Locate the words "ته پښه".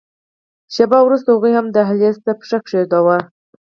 2.25-2.57